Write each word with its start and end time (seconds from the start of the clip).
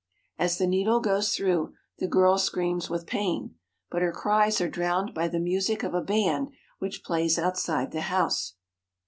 As 0.39 0.57
the 0.57 0.65
needle 0.65 0.99
goes 0.99 1.35
through, 1.35 1.75
the 1.99 2.07
girl 2.07 2.39
screams 2.39 2.89
with 2.89 3.05
pain, 3.05 3.53
but 3.91 4.01
her 4.01 4.11
cries 4.11 4.59
are 4.59 4.67
drowned 4.67 5.13
by 5.13 5.27
the 5.27 5.39
music 5.39 5.83
of 5.83 5.93
a 5.93 6.01
band 6.01 6.49
which 6.79 7.03
plays 7.03 7.37
outside 7.37 7.91
the 7.91 8.01
house. 8.01 8.55